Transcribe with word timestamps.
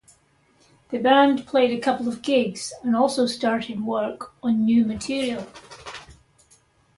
The 0.89 0.97
band 0.97 1.45
played 1.45 1.77
a 1.77 1.79
couple 1.79 2.07
of 2.07 2.23
gigs 2.23 2.73
and 2.81 2.95
also 2.95 3.27
starting 3.27 3.85
work 3.85 4.33
on 4.41 4.65
new 4.65 4.83
material. 4.83 5.45